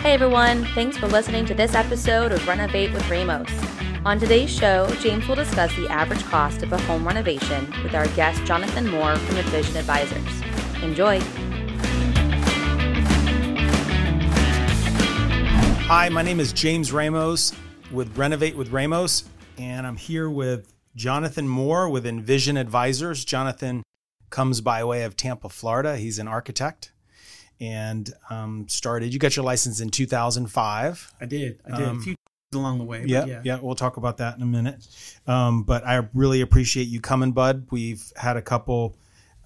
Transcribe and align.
Hey 0.00 0.14
everyone, 0.14 0.64
thanks 0.74 0.96
for 0.96 1.08
listening 1.08 1.44
to 1.44 1.52
this 1.52 1.74
episode 1.74 2.32
of 2.32 2.48
Renovate 2.48 2.90
with 2.94 3.06
Ramos. 3.10 3.50
On 4.06 4.18
today's 4.18 4.48
show, 4.48 4.88
James 5.02 5.28
will 5.28 5.34
discuss 5.34 5.76
the 5.76 5.90
average 5.90 6.24
cost 6.24 6.62
of 6.62 6.72
a 6.72 6.78
home 6.78 7.06
renovation 7.06 7.70
with 7.82 7.94
our 7.94 8.06
guest 8.08 8.42
Jonathan 8.46 8.88
Moore 8.88 9.14
from 9.16 9.36
InVision 9.36 9.76
Advisors. 9.76 10.82
Enjoy. 10.82 11.20
Hi, 15.84 16.08
my 16.08 16.22
name 16.22 16.40
is 16.40 16.54
James 16.54 16.92
Ramos 16.92 17.52
with 17.92 18.16
Renovate 18.16 18.56
with 18.56 18.70
Ramos, 18.70 19.24
and 19.58 19.86
I'm 19.86 19.98
here 19.98 20.30
with 20.30 20.72
Jonathan 20.96 21.46
Moore 21.46 21.90
with 21.90 22.06
InVision 22.06 22.58
Advisors. 22.58 23.22
Jonathan 23.22 23.82
comes 24.30 24.62
by 24.62 24.82
way 24.82 25.02
of 25.02 25.14
Tampa, 25.14 25.50
Florida. 25.50 25.98
He's 25.98 26.18
an 26.18 26.26
architect 26.26 26.90
and 27.60 28.12
um, 28.30 28.66
started. 28.68 29.12
You 29.12 29.18
got 29.18 29.36
your 29.36 29.44
license 29.44 29.80
in 29.80 29.90
2005. 29.90 31.12
I 31.20 31.26
did. 31.26 31.60
I 31.66 31.76
did 31.76 31.88
um, 31.88 31.98
a 31.98 32.00
few 32.00 32.14
along 32.54 32.78
the 32.78 32.84
way. 32.84 33.04
Yeah, 33.06 33.26
yeah, 33.26 33.42
yeah. 33.44 33.58
We'll 33.60 33.74
talk 33.74 33.96
about 33.96 34.16
that 34.18 34.36
in 34.36 34.42
a 34.42 34.46
minute. 34.46 34.86
Um, 35.26 35.62
but 35.62 35.86
I 35.86 36.08
really 36.14 36.40
appreciate 36.40 36.88
you 36.88 37.00
coming, 37.00 37.32
Bud. 37.32 37.66
We've 37.70 38.02
had 38.16 38.36
a 38.36 38.42
couple 38.42 38.96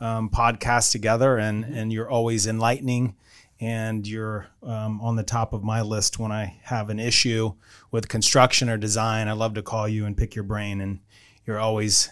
um, 0.00 0.30
podcasts 0.30 0.92
together, 0.92 1.36
and 1.38 1.64
and 1.64 1.92
you're 1.92 2.08
always 2.08 2.46
enlightening. 2.46 3.16
And 3.60 4.06
you're 4.06 4.48
um, 4.64 5.00
on 5.00 5.14
the 5.14 5.22
top 5.22 5.52
of 5.52 5.62
my 5.62 5.80
list 5.80 6.18
when 6.18 6.32
I 6.32 6.58
have 6.64 6.90
an 6.90 6.98
issue 6.98 7.54
with 7.92 8.08
construction 8.08 8.68
or 8.68 8.76
design. 8.76 9.28
I 9.28 9.32
love 9.32 9.54
to 9.54 9.62
call 9.62 9.88
you 9.88 10.06
and 10.06 10.16
pick 10.16 10.34
your 10.34 10.42
brain, 10.42 10.80
and 10.80 10.98
you're 11.46 11.60
always 11.60 12.10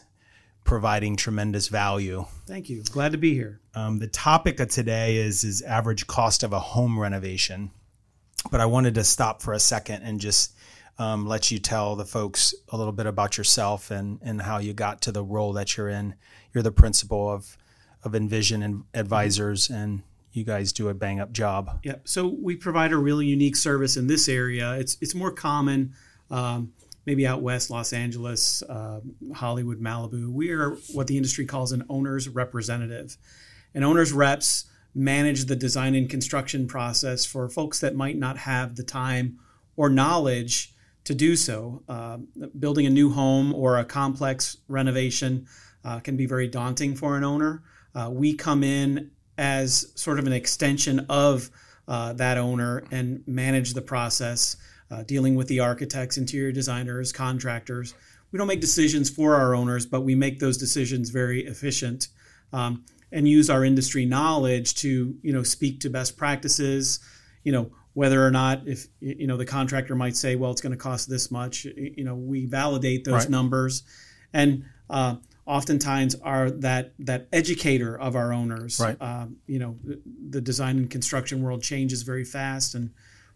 providing 0.65 1.17
tremendous 1.17 1.69
value. 1.69 2.25
Thank 2.47 2.71
you. 2.71 2.83
Glad 2.83 3.13
to 3.13 3.19
be 3.19 3.35
here. 3.35 3.61
Um, 3.75 3.99
the 3.99 4.07
topic 4.07 4.61
of 4.61 4.69
today 4.69 5.17
is 5.17 5.45
is 5.45 5.63
average 5.63 6.07
cost 6.07 6.43
of 6.43 6.53
a 6.53 6.61
home 6.61 6.99
renovation, 6.99 7.71
but 8.51 8.61
I 8.61 8.67
wanted 8.67 8.95
to 8.95 9.05
stop 9.05 9.43
for 9.43 9.53
a 9.53 9.61
second 9.61 10.03
and 10.03 10.21
just 10.21 10.55
um, 10.99 11.27
let 11.27 11.51
you 11.51 11.59
tell 11.59 11.97
the 11.97 12.05
folks 12.05 12.55
a 12.69 12.77
little 12.77 12.93
bit 12.93 13.07
about 13.07 13.39
yourself 13.39 13.91
and 13.91 14.19
and 14.23 14.43
how 14.43 14.59
you 14.59 14.73
got 14.73 15.03
to 15.03 15.13
the 15.13 15.25
role 15.25 15.53
that 15.55 15.77
you're 15.77 15.89
in. 15.89 16.15
You're 16.53 16.63
the 16.63 16.73
principal 16.73 17.31
of 17.31 17.57
of 18.05 18.13
InVision 18.13 18.65
and 18.65 18.85
Advisors, 18.95 19.71
and 19.71 20.03
you 20.33 20.45
guys 20.45 20.73
do 20.73 20.89
a 20.89 20.95
bang 20.95 21.21
up 21.21 21.33
job. 21.33 21.81
Yeah. 21.83 21.97
So 22.05 22.27
we 22.27 22.57
provide 22.57 22.93
a 22.93 22.97
really 22.97 23.27
unique 23.27 23.57
service 23.57 23.97
in 23.97 24.07
this 24.07 24.29
area. 24.29 24.75
It's 24.75 24.97
it's 25.01 25.15
more 25.15 25.31
common. 25.31 25.95
Um, 26.31 26.73
maybe 27.07 27.27
out 27.27 27.43
west, 27.43 27.71
Los 27.71 27.93
Angeles, 27.93 28.63
uh, 28.63 29.01
Hollywood, 29.35 29.81
Malibu. 29.81 30.31
We 30.31 30.51
are 30.51 30.77
what 30.93 31.07
the 31.07 31.17
industry 31.17 31.47
calls 31.47 31.73
an 31.73 31.85
owner's 31.89 32.29
representative. 32.29 33.17
And 33.75 33.85
owner's 33.85 34.13
reps 34.13 34.67
manage 34.95 35.47
the 35.47 35.57
design 35.57 35.95
and 35.95 36.09
construction 36.09 36.67
process 36.67 37.25
for 37.25 37.49
folks 37.49 37.81
that 37.81 37.95
might 37.95 38.19
not 38.19 38.37
have 38.37 38.77
the 38.77 38.83
time 38.83 39.39
or 39.77 39.89
knowledge 39.89 40.75
to 41.05 41.15
do 41.15 41.35
so. 41.35 41.83
Uh, 41.89 42.19
building 42.59 42.87
a 42.87 42.91
new 42.91 43.11
home 43.11 43.55
or 43.55 43.79
a 43.79 43.85
complex 43.85 44.59
renovation 44.69 45.47
uh, 45.85 45.99
can 46.01 46.17
be 46.17 46.27
very 46.27 46.47
daunting 46.47 46.95
for 46.95 47.17
an 47.17 47.25
owner. 47.25 47.63
Uh, 47.95 48.11
we 48.13 48.35
come 48.35 48.63
in 48.63 49.11
as 49.39 49.93
sort 49.95 50.19
of 50.19 50.27
an 50.27 50.33
extension 50.33 51.07
of 51.09 51.51
uh, 51.89 52.13
that 52.13 52.39
owner 52.39 52.85
and 52.91 53.23
manage 53.27 53.75
the 53.75 53.83
process 53.83 54.57
uh, 54.93 55.03
dealing 55.05 55.35
with 55.35 55.49
the 55.49 55.61
architects, 55.61 56.19
interior 56.19 56.53
designers, 56.53 57.13
contractors. 57.13 57.95
We 58.31 58.39
don't 58.39 58.47
make 58.47 58.61
decisions 58.61 59.09
for 59.09 59.35
our 59.35 59.55
owners, 59.55 59.87
but 59.87 60.03
we 60.03 60.15
make 60.15 60.39
those 60.39 60.59
decisions 60.59 61.09
very 61.09 61.47
efficient 61.47 62.09
um, 62.53 62.85
and 63.11 63.27
use 63.27 63.49
our 63.49 63.65
industry 63.65 64.05
knowledge 64.05 64.75
to 64.77 65.17
you 65.23 65.33
know 65.33 65.43
speak 65.43 65.81
to 65.81 65.91
best 65.91 66.17
practices. 66.17 67.01
You 67.43 67.53
know 67.53 67.71
whether 67.95 68.27
or 68.27 68.31
not 68.31 68.67
if 68.67 68.87
you 69.01 69.27
know 69.27 69.37
the 69.37 69.47
contractor 69.47 69.95
might 69.95 70.17
say, 70.17 70.37
well, 70.37 70.51
it's 70.51 70.61
going 70.61 70.73
to 70.73 70.79
cost 70.79 71.09
this 71.09 71.31
much. 71.31 71.65
You 71.65 72.05
know 72.05 72.15
we 72.15 72.45
validate 72.45 73.05
those 73.05 73.23
right. 73.23 73.31
numbers, 73.31 73.85
and 74.35 74.65
uh, 74.91 75.17
oftentimes 75.47 76.17
are 76.17 76.51
that 76.51 76.93
that 76.99 77.29
educator 77.33 77.99
of 77.99 78.15
our 78.15 78.33
owners. 78.33 78.79
Right. 78.79 78.97
Uh, 79.01 79.27
you 79.47 79.59
know 79.59 79.79
the 80.29 80.43
design 80.43 80.77
and 80.77 80.91
construction 80.91 81.43
world 81.43 81.63
changes 81.63 82.03
very 82.03 82.25
fast 82.25 82.75
and 82.75 82.91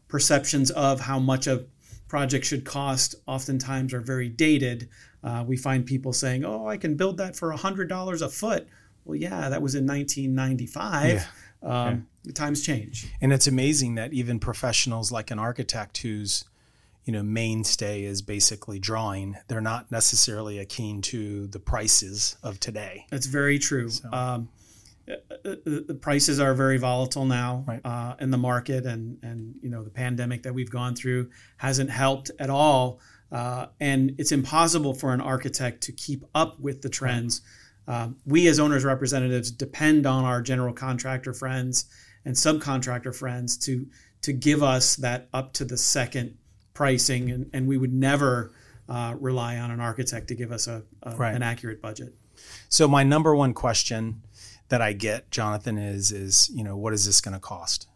perceptions 0.08 0.70
of 0.70 1.00
how 1.00 1.18
much 1.18 1.46
a 1.46 1.66
project 2.08 2.44
should 2.44 2.64
cost 2.64 3.14
oftentimes 3.26 3.92
are 3.92 4.00
very 4.00 4.28
dated. 4.28 4.88
Uh, 5.22 5.44
we 5.46 5.56
find 5.56 5.84
people 5.84 6.12
saying, 6.12 6.44
"Oh, 6.44 6.66
I 6.68 6.76
can 6.76 6.94
build 6.96 7.18
that 7.18 7.36
for 7.36 7.50
hundred 7.52 7.88
dollars 7.88 8.22
a 8.22 8.28
foot." 8.28 8.68
Well, 9.04 9.16
yeah, 9.16 9.48
that 9.48 9.62
was 9.62 9.74
in 9.74 9.86
1995. 9.86 11.12
Yeah. 11.12 11.24
Um, 11.62 12.06
yeah. 12.24 12.32
Times 12.32 12.62
change, 12.62 13.06
and 13.20 13.32
it's 13.32 13.46
amazing 13.46 13.94
that 13.94 14.12
even 14.12 14.38
professionals 14.38 15.10
like 15.12 15.30
an 15.30 15.38
architect 15.38 15.98
whose 15.98 16.44
you 17.04 17.12
know 17.12 17.22
mainstay 17.22 18.02
is 18.02 18.20
basically 18.20 18.78
drawing 18.78 19.36
they're 19.46 19.60
not 19.60 19.90
necessarily 19.90 20.64
keen 20.66 21.00
to 21.00 21.46
the 21.46 21.60
prices 21.60 22.36
of 22.42 22.58
today 22.58 23.06
that's 23.10 23.26
very 23.26 23.58
true 23.58 23.88
so. 23.88 24.12
um, 24.12 24.48
the 25.06 25.98
prices 26.00 26.40
are 26.40 26.54
very 26.54 26.78
volatile 26.78 27.24
now 27.24 27.64
right. 27.66 27.80
uh, 27.84 28.16
in 28.20 28.30
the 28.30 28.38
market, 28.38 28.86
and 28.86 29.18
and 29.22 29.54
you 29.62 29.70
know 29.70 29.82
the 29.82 29.90
pandemic 29.90 30.42
that 30.42 30.54
we've 30.54 30.70
gone 30.70 30.94
through 30.94 31.30
hasn't 31.56 31.90
helped 31.90 32.30
at 32.38 32.50
all. 32.50 33.00
Uh, 33.30 33.66
and 33.80 34.14
it's 34.18 34.32
impossible 34.32 34.94
for 34.94 35.12
an 35.12 35.20
architect 35.20 35.82
to 35.82 35.92
keep 35.92 36.24
up 36.34 36.60
with 36.60 36.82
the 36.82 36.88
trends. 36.88 37.40
Uh, 37.88 38.08
we 38.24 38.46
as 38.48 38.58
owners 38.58 38.84
representatives 38.84 39.50
depend 39.50 40.06
on 40.06 40.24
our 40.24 40.40
general 40.42 40.72
contractor 40.72 41.32
friends 41.32 41.86
and 42.24 42.34
subcontractor 42.34 43.14
friends 43.14 43.56
to 43.56 43.86
to 44.22 44.32
give 44.32 44.62
us 44.62 44.96
that 44.96 45.28
up 45.32 45.52
to 45.52 45.64
the 45.64 45.76
second 45.76 46.36
pricing, 46.74 47.30
and, 47.30 47.50
and 47.52 47.68
we 47.68 47.76
would 47.76 47.92
never 47.92 48.52
uh, 48.88 49.14
rely 49.20 49.58
on 49.58 49.70
an 49.70 49.80
architect 49.80 50.28
to 50.28 50.34
give 50.34 50.50
us 50.52 50.66
a, 50.66 50.82
a 51.02 51.16
right. 51.16 51.34
an 51.34 51.42
accurate 51.42 51.80
budget. 51.80 52.14
So 52.68 52.86
my 52.88 53.02
number 53.02 53.34
one 53.34 53.54
question 53.54 54.22
that 54.68 54.82
I 54.82 54.92
get, 54.92 55.30
Jonathan, 55.30 55.78
is 55.78 56.12
is 56.12 56.50
you 56.54 56.64
know 56.64 56.76
what 56.76 56.92
is 56.92 57.06
this 57.06 57.20
going 57.20 57.34
to 57.34 57.40
cost, 57.40 57.88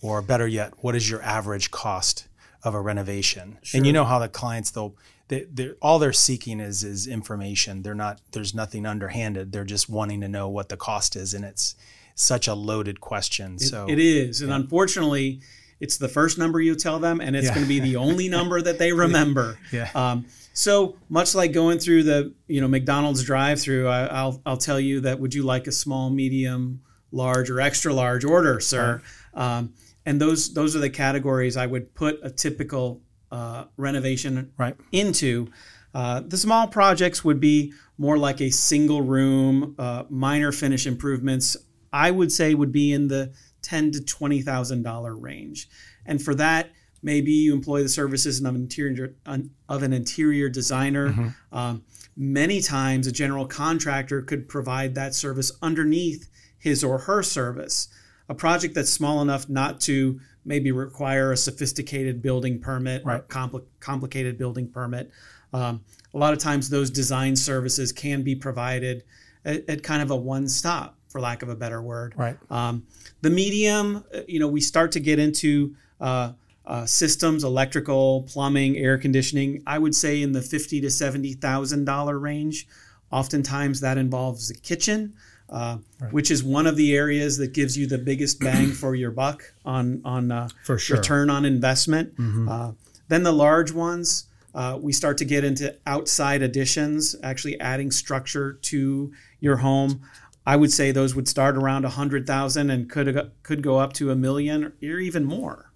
or 0.00 0.22
better 0.22 0.46
yet, 0.46 0.72
what 0.78 0.94
is 0.94 1.08
your 1.08 1.22
average 1.22 1.70
cost 1.70 2.28
of 2.62 2.74
a 2.74 2.80
renovation? 2.80 3.58
Sure. 3.62 3.78
And 3.78 3.86
you 3.86 3.92
know 3.92 4.04
how 4.04 4.18
the 4.18 4.28
clients 4.28 4.70
they'll 4.70 4.94
they, 5.28 5.46
they're, 5.50 5.76
all 5.80 5.98
they're 5.98 6.12
seeking 6.12 6.60
is 6.60 6.84
is 6.84 7.06
information. 7.06 7.82
They're 7.82 7.94
not 7.94 8.20
there's 8.32 8.54
nothing 8.54 8.86
underhanded. 8.86 9.52
They're 9.52 9.64
just 9.64 9.88
wanting 9.88 10.20
to 10.20 10.28
know 10.28 10.48
what 10.48 10.68
the 10.68 10.76
cost 10.76 11.16
is, 11.16 11.34
and 11.34 11.44
it's 11.44 11.74
such 12.14 12.46
a 12.48 12.54
loaded 12.54 13.00
question. 13.00 13.54
It, 13.54 13.62
so 13.62 13.86
it 13.88 13.98
is, 13.98 14.40
and 14.40 14.50
yeah. 14.50 14.56
unfortunately, 14.56 15.40
it's 15.82 15.96
the 15.96 16.08
first 16.08 16.38
number 16.38 16.60
you 16.60 16.76
tell 16.76 17.00
them, 17.00 17.20
and 17.20 17.34
it's 17.34 17.48
yeah. 17.48 17.54
going 17.54 17.64
to 17.64 17.68
be 17.68 17.80
the 17.80 17.96
only 17.96 18.28
number 18.38 18.62
that 18.62 18.78
they 18.78 18.92
remember. 18.92 19.58
yeah. 19.72 19.90
Um, 19.96 20.26
so 20.54 20.96
much 21.08 21.34
like 21.34 21.52
going 21.52 21.80
through 21.80 22.04
the 22.04 22.32
you 22.46 22.60
know 22.60 22.68
McDonald's 22.68 23.24
drive-through, 23.24 23.88
I, 23.88 24.24
will 24.24 24.40
I'll 24.46 24.56
tell 24.56 24.78
you 24.78 25.00
that 25.00 25.18
would 25.18 25.34
you 25.34 25.42
like 25.42 25.66
a 25.66 25.72
small, 25.72 26.08
medium, 26.08 26.82
large, 27.10 27.50
or 27.50 27.60
extra 27.60 27.92
large 27.92 28.24
order, 28.24 28.60
sir? 28.60 29.02
Right. 29.34 29.56
Um, 29.56 29.74
and 30.06 30.20
those 30.20 30.54
those 30.54 30.76
are 30.76 30.78
the 30.78 30.90
categories 30.90 31.56
I 31.56 31.66
would 31.66 31.94
put 31.94 32.20
a 32.22 32.30
typical 32.30 33.02
uh, 33.32 33.64
renovation 33.76 34.52
right. 34.56 34.76
into. 34.92 35.48
Uh, 35.94 36.20
the 36.20 36.36
small 36.36 36.68
projects 36.68 37.24
would 37.24 37.40
be 37.40 37.72
more 37.98 38.16
like 38.16 38.40
a 38.40 38.50
single 38.50 39.02
room, 39.02 39.74
uh, 39.78 40.04
minor 40.08 40.52
finish 40.52 40.86
improvements. 40.86 41.56
I 41.92 42.10
would 42.10 42.30
say 42.30 42.54
would 42.54 42.72
be 42.72 42.92
in 42.92 43.08
the 43.08 43.32
ten 43.62 43.90
to 43.92 44.04
twenty 44.04 44.42
thousand 44.42 44.82
dollar 44.82 45.16
range, 45.16 45.68
and 46.04 46.22
for 46.22 46.34
that 46.34 46.70
Maybe 47.02 47.32
you 47.32 47.52
employ 47.52 47.82
the 47.82 47.88
services 47.88 48.40
of 48.40 48.46
an 48.46 48.54
interior 48.54 49.14
of 49.26 49.82
an 49.82 49.92
interior 49.92 50.48
designer. 50.48 51.08
Mm-hmm. 51.08 51.28
Um, 51.56 51.82
many 52.16 52.60
times, 52.60 53.08
a 53.08 53.12
general 53.12 53.46
contractor 53.46 54.22
could 54.22 54.48
provide 54.48 54.94
that 54.94 55.14
service 55.14 55.50
underneath 55.60 56.30
his 56.58 56.84
or 56.84 56.98
her 56.98 57.22
service. 57.24 57.88
A 58.28 58.34
project 58.34 58.74
that's 58.76 58.90
small 58.90 59.20
enough 59.20 59.48
not 59.48 59.80
to 59.82 60.20
maybe 60.44 60.70
require 60.70 61.32
a 61.32 61.36
sophisticated 61.36 62.22
building 62.22 62.60
permit 62.60 63.04
right. 63.04 63.20
or 63.20 63.22
compl- 63.24 63.64
complicated 63.80 64.38
building 64.38 64.68
permit. 64.68 65.10
Um, 65.52 65.82
a 66.14 66.18
lot 66.18 66.32
of 66.32 66.38
times, 66.38 66.70
those 66.70 66.88
design 66.88 67.34
services 67.34 67.90
can 67.90 68.22
be 68.22 68.36
provided 68.36 69.02
at, 69.44 69.68
at 69.68 69.82
kind 69.82 70.02
of 70.02 70.12
a 70.12 70.16
one 70.16 70.46
stop, 70.46 70.96
for 71.12 71.20
lack 71.20 71.42
of 71.42 71.50
a 71.50 71.54
better 71.54 71.80
word. 71.82 72.14
Right. 72.16 72.36
Um, 72.50 72.86
the 73.20 73.30
medium, 73.30 74.02
uh, 74.12 74.22
you 74.26 74.40
know, 74.40 74.48
we 74.48 74.62
start 74.62 74.92
to 74.92 75.00
get 75.00 75.18
into 75.18 75.76
uh, 76.00 76.32
uh, 76.64 76.86
systems, 76.86 77.44
electrical, 77.44 78.22
plumbing, 78.22 78.78
air 78.78 78.96
conditioning. 78.98 79.62
I 79.66 79.78
would 79.78 79.94
say 79.94 80.22
in 80.22 80.32
the 80.32 80.42
fifty 80.42 80.80
to 80.80 80.90
seventy 80.90 81.34
thousand 81.34 81.84
dollar 81.84 82.18
range. 82.18 82.66
Oftentimes 83.10 83.80
that 83.80 83.98
involves 83.98 84.50
a 84.50 84.54
kitchen, 84.54 85.12
uh, 85.50 85.76
right. 86.00 86.12
which 86.14 86.30
is 86.30 86.42
one 86.42 86.66
of 86.66 86.76
the 86.76 86.96
areas 86.96 87.36
that 87.36 87.52
gives 87.52 87.76
you 87.76 87.86
the 87.86 87.98
biggest 87.98 88.40
bang 88.40 88.68
for 88.72 88.94
your 88.94 89.10
buck 89.10 89.52
on 89.66 90.00
on 90.02 90.32
uh, 90.32 90.48
for 90.64 90.78
sure. 90.78 90.96
return 90.96 91.28
on 91.28 91.44
investment. 91.44 92.16
Mm-hmm. 92.16 92.48
Uh, 92.48 92.72
then 93.08 93.22
the 93.22 93.32
large 93.32 93.70
ones. 93.70 94.28
Uh, 94.54 94.78
we 94.78 94.92
start 94.92 95.16
to 95.16 95.24
get 95.24 95.44
into 95.44 95.74
outside 95.86 96.42
additions, 96.42 97.16
actually 97.22 97.58
adding 97.58 97.90
structure 97.90 98.58
to 98.60 99.10
your 99.40 99.56
home. 99.56 100.02
I 100.46 100.56
would 100.56 100.72
say 100.72 100.90
those 100.90 101.14
would 101.14 101.28
start 101.28 101.56
around 101.56 101.84
a 101.84 101.90
hundred 101.90 102.26
thousand 102.26 102.70
and 102.70 102.90
could 102.90 103.32
could 103.42 103.62
go 103.62 103.78
up 103.78 103.92
to 103.94 104.10
a 104.10 104.16
million 104.16 104.72
or 104.82 104.98
even 104.98 105.24
more. 105.24 105.72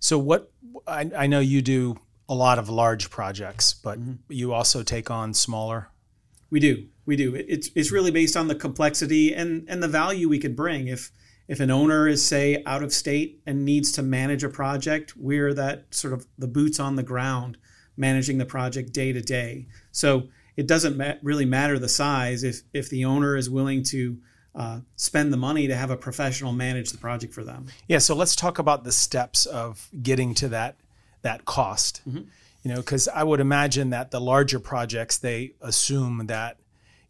So 0.00 0.18
what 0.18 0.50
I, 0.86 1.10
I 1.16 1.26
know 1.26 1.40
you 1.40 1.62
do 1.62 1.98
a 2.28 2.34
lot 2.34 2.58
of 2.58 2.68
large 2.68 3.10
projects, 3.10 3.72
but 3.72 3.98
mm-hmm. 4.00 4.14
you 4.28 4.52
also 4.52 4.82
take 4.82 5.10
on 5.10 5.34
smaller. 5.34 5.90
We 6.50 6.60
do. 6.60 6.86
We 7.04 7.16
do. 7.16 7.34
It- 7.34 7.46
It's 7.48 7.70
it's 7.74 7.92
really 7.92 8.10
based 8.10 8.36
on 8.36 8.48
the 8.48 8.54
complexity 8.54 9.34
and 9.34 9.64
and 9.68 9.82
the 9.82 9.88
value 9.88 10.28
we 10.28 10.38
could 10.38 10.56
bring. 10.56 10.88
If 10.88 11.12
if 11.48 11.60
an 11.60 11.70
owner 11.70 12.08
is 12.08 12.24
say 12.24 12.62
out 12.66 12.82
of 12.82 12.92
state 12.92 13.40
and 13.46 13.64
needs 13.64 13.92
to 13.92 14.02
manage 14.02 14.42
a 14.42 14.48
project, 14.48 15.16
we're 15.16 15.54
that 15.54 15.94
sort 15.94 16.12
of 16.12 16.26
the 16.38 16.48
boots 16.48 16.80
on 16.80 16.96
the 16.96 17.02
ground 17.02 17.58
managing 17.96 18.38
the 18.38 18.46
project 18.46 18.92
day 18.92 19.12
to 19.12 19.20
day. 19.20 19.66
So 19.92 20.28
it 20.56 20.66
doesn't 20.66 20.96
ma- 20.96 21.14
really 21.22 21.44
matter 21.44 21.78
the 21.78 21.88
size 21.88 22.42
if 22.42 22.62
if 22.72 22.88
the 22.90 23.04
owner 23.04 23.36
is 23.36 23.48
willing 23.50 23.82
to 23.84 24.18
uh, 24.54 24.80
spend 24.96 25.32
the 25.32 25.36
money 25.36 25.66
to 25.66 25.76
have 25.76 25.90
a 25.90 25.96
professional 25.96 26.52
manage 26.52 26.90
the 26.90 26.98
project 26.98 27.34
for 27.34 27.44
them. 27.44 27.66
Yeah, 27.88 27.98
so 27.98 28.14
let's 28.14 28.34
talk 28.34 28.58
about 28.58 28.84
the 28.84 28.92
steps 28.92 29.44
of 29.44 29.88
getting 30.02 30.34
to 30.34 30.48
that 30.48 30.76
that 31.22 31.44
cost. 31.44 32.02
Mm-hmm. 32.08 32.22
You 32.62 32.74
know, 32.74 32.76
because 32.76 33.06
I 33.06 33.22
would 33.22 33.40
imagine 33.40 33.90
that 33.90 34.10
the 34.10 34.20
larger 34.20 34.58
projects 34.58 35.18
they 35.18 35.52
assume 35.60 36.26
that 36.26 36.58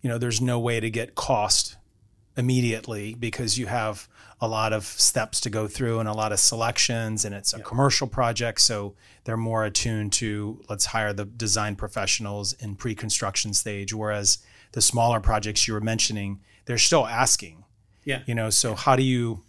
you 0.02 0.10
know 0.10 0.18
there's 0.18 0.40
no 0.40 0.58
way 0.58 0.80
to 0.80 0.90
get 0.90 1.14
cost 1.14 1.76
immediately 2.36 3.14
because 3.14 3.58
you 3.58 3.66
have 3.66 4.08
a 4.40 4.46
lot 4.48 4.72
of 4.72 4.84
steps 4.84 5.40
to 5.40 5.48
go 5.50 5.66
through 5.66 5.98
and 5.98 6.08
a 6.08 6.12
lot 6.12 6.30
of 6.32 6.38
selections 6.38 7.24
and 7.24 7.34
it's 7.34 7.54
a 7.54 7.60
commercial 7.60 8.06
project 8.06 8.60
so 8.60 8.94
they're 9.24 9.36
more 9.38 9.64
attuned 9.64 10.12
to 10.12 10.60
let's 10.68 10.86
hire 10.86 11.12
the 11.14 11.24
design 11.24 11.74
professionals 11.74 12.52
in 12.54 12.74
pre-construction 12.76 13.54
stage 13.54 13.94
whereas 13.94 14.38
the 14.72 14.82
smaller 14.82 15.20
projects 15.20 15.66
you 15.66 15.72
were 15.72 15.80
mentioning 15.80 16.38
they're 16.66 16.76
still 16.76 17.06
asking 17.06 17.64
Yeah. 18.04 18.20
you 18.26 18.34
know 18.34 18.50
so 18.50 18.74
how 18.74 18.94
do 18.96 19.02
you 19.02 19.42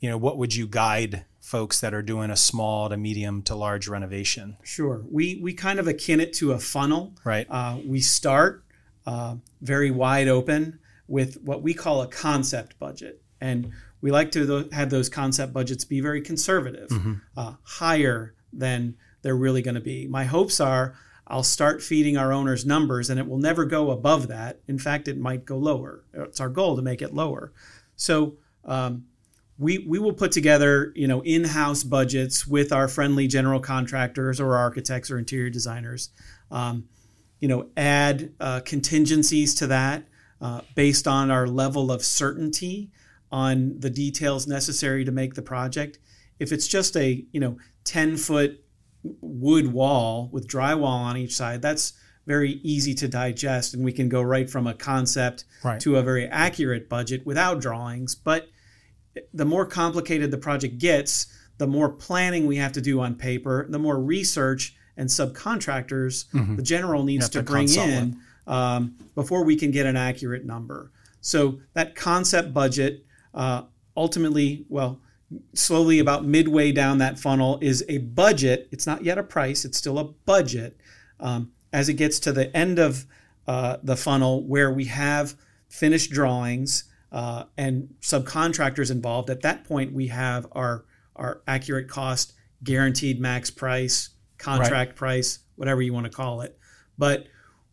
you 0.00 0.10
know 0.10 0.18
what 0.18 0.36
would 0.36 0.54
you 0.54 0.66
guide 0.66 1.24
folks 1.40 1.78
that 1.80 1.94
are 1.94 2.02
doing 2.02 2.30
a 2.30 2.36
small 2.36 2.88
to 2.88 2.96
medium 2.96 3.40
to 3.42 3.54
large 3.54 3.86
renovation 3.86 4.56
Sure. 4.64 5.04
We 5.08 5.38
we 5.40 5.52
kind 5.54 5.78
of 5.78 5.86
akin 5.86 6.18
it 6.18 6.32
to 6.34 6.52
a 6.52 6.58
funnel. 6.58 7.12
right 7.24 7.46
Uh, 7.48 7.78
we 7.86 8.00
start 8.00 8.64
uh, 9.06 9.36
very 9.60 9.90
wide 9.92 10.26
open 10.26 10.80
with 11.06 11.40
what 11.42 11.62
we 11.62 11.74
call 11.74 12.02
a 12.02 12.08
concept 12.08 12.78
budget, 12.78 13.22
and 13.40 13.72
we 14.00 14.10
like 14.10 14.32
to 14.32 14.68
have 14.72 14.90
those 14.90 15.08
concept 15.08 15.52
budgets 15.52 15.84
be 15.84 16.00
very 16.00 16.20
conservative, 16.20 16.90
uh, 17.36 17.54
higher 17.62 18.34
than 18.52 18.96
they're 19.22 19.36
really 19.36 19.62
going 19.62 19.74
to 19.74 19.80
be. 19.80 20.06
My 20.06 20.24
hopes 20.24 20.60
are 20.60 20.94
I'll 21.26 21.42
start 21.42 21.82
feeding 21.82 22.16
our 22.16 22.32
owners 22.32 22.66
numbers, 22.66 23.08
and 23.10 23.18
it 23.18 23.26
will 23.26 23.38
never 23.38 23.64
go 23.64 23.90
above 23.90 24.28
that. 24.28 24.60
In 24.68 24.78
fact, 24.78 25.08
it 25.08 25.18
might 25.18 25.44
go 25.44 25.56
lower. 25.56 26.04
It's 26.12 26.40
our 26.40 26.50
goal 26.50 26.76
to 26.76 26.82
make 26.82 27.02
it 27.02 27.14
lower. 27.14 27.52
So. 27.96 28.36
Um, 28.64 29.04
we, 29.56 29.78
we 29.78 30.00
will 30.00 30.12
put 30.12 30.32
together 30.32 30.92
you 30.96 31.06
know 31.06 31.20
in-house 31.20 31.84
budgets 31.84 32.46
with 32.46 32.72
our 32.72 32.88
friendly 32.88 33.28
general 33.28 33.60
contractors 33.60 34.40
or 34.40 34.56
architects 34.56 35.10
or 35.10 35.18
interior 35.18 35.50
designers 35.50 36.10
um, 36.50 36.88
you 37.38 37.46
know 37.46 37.68
add 37.76 38.32
uh, 38.40 38.60
contingencies 38.64 39.54
to 39.54 39.68
that 39.68 40.04
uh, 40.44 40.60
based 40.74 41.08
on 41.08 41.30
our 41.30 41.46
level 41.46 41.90
of 41.90 42.04
certainty 42.04 42.90
on 43.32 43.80
the 43.80 43.88
details 43.90 44.46
necessary 44.46 45.02
to 45.04 45.10
make 45.10 45.34
the 45.34 45.42
project. 45.42 45.98
If 46.38 46.52
it's 46.52 46.68
just 46.68 46.96
a 46.96 47.24
you 47.32 47.40
know 47.40 47.56
10 47.84 48.16
foot 48.18 48.62
wood 49.20 49.72
wall 49.72 50.28
with 50.32 50.46
drywall 50.46 50.84
on 51.10 51.16
each 51.16 51.34
side 51.36 51.60
that's 51.60 51.92
very 52.26 52.52
easy 52.62 52.94
to 52.94 53.06
digest 53.06 53.74
and 53.74 53.84
we 53.84 53.92
can 53.92 54.08
go 54.08 54.22
right 54.22 54.48
from 54.48 54.66
a 54.66 54.72
concept 54.74 55.44
Right. 55.62 55.80
to 55.80 55.96
a 55.96 56.02
very 56.02 56.26
accurate 56.26 56.88
budget 56.88 57.24
without 57.26 57.60
drawings. 57.60 58.14
But 58.14 58.48
the 59.32 59.44
more 59.44 59.66
complicated 59.66 60.30
the 60.30 60.38
project 60.38 60.78
gets, 60.78 61.26
the 61.58 61.66
more 61.66 61.88
planning 61.90 62.46
we 62.46 62.56
have 62.56 62.72
to 62.72 62.80
do 62.80 63.00
on 63.00 63.14
paper, 63.14 63.66
the 63.68 63.78
more 63.78 63.98
research 64.00 64.74
and 64.96 65.08
subcontractors 65.08 66.24
the 66.56 66.62
general 66.62 67.02
needs 67.04 67.28
to 67.30 67.38
to 67.38 67.44
bring 67.44 67.68
in 67.90 68.18
um, 68.46 68.96
before 69.14 69.44
we 69.44 69.56
can 69.56 69.70
get 69.70 69.86
an 69.86 69.96
accurate 69.96 70.44
number. 70.44 70.90
So 71.20 71.60
that 71.72 71.94
concept 71.94 72.52
budget 72.52 73.04
uh, 73.32 73.62
ultimately, 73.96 74.66
well, 74.68 75.00
slowly 75.54 75.98
about 75.98 76.24
midway 76.24 76.72
down 76.72 76.98
that 76.98 77.18
funnel 77.18 77.58
is 77.60 77.84
a 77.88 77.98
budget. 77.98 78.68
It's 78.70 78.86
not 78.86 79.04
yet 79.04 79.18
a 79.18 79.22
price, 79.22 79.64
it's 79.64 79.78
still 79.78 79.98
a 79.98 80.04
budget. 80.04 80.78
Um, 81.20 81.52
as 81.72 81.88
it 81.88 81.94
gets 81.94 82.20
to 82.20 82.32
the 82.32 82.54
end 82.56 82.78
of 82.78 83.06
uh, 83.46 83.78
the 83.82 83.96
funnel 83.96 84.46
where 84.46 84.72
we 84.72 84.84
have 84.84 85.34
finished 85.68 86.10
drawings 86.10 86.84
uh, 87.10 87.44
and 87.56 87.88
subcontractors 88.00 88.90
involved, 88.90 89.30
at 89.30 89.42
that 89.42 89.64
point 89.64 89.92
we 89.92 90.08
have 90.08 90.46
our, 90.52 90.84
our 91.16 91.42
accurate 91.48 91.88
cost, 91.88 92.34
guaranteed 92.62 93.20
max 93.20 93.50
price, 93.50 94.10
contract 94.38 94.94
price, 94.94 95.40
whatever 95.56 95.82
you 95.82 95.92
want 95.92 96.06
to 96.06 96.12
call 96.12 96.42
it. 96.42 96.58
But 96.96 97.26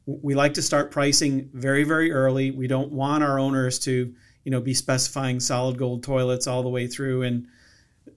we 0.06 0.36
like 0.36 0.56
to 0.56 0.62
start 0.62 0.92
pricing 0.92 1.50
very 1.53 1.83
very 1.83 2.12
early. 2.12 2.51
We 2.51 2.68
don't 2.68 2.92
want 2.92 3.24
our 3.24 3.39
owners 3.39 3.80
to 3.80 4.13
you 4.44 4.51
know 4.51 4.62
be 4.62 4.74
specifying 4.74 5.39
solid 5.39 5.77
gold 5.77 6.03
toilets 6.03 6.48
all 6.48 6.63
the 6.63 6.69
way 6.69 6.88
through 6.88 7.24
and 7.24 7.48